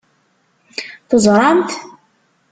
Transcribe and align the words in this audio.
Teẓṛamt? 1.09 1.69